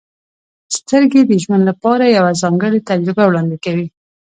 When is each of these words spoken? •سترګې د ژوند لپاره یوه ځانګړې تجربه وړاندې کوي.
•سترګې 0.75 1.21
د 1.25 1.31
ژوند 1.43 1.63
لپاره 1.69 2.03
یوه 2.17 2.31
ځانګړې 2.41 2.85
تجربه 2.89 3.23
وړاندې 3.27 3.57
کوي. 3.65 3.87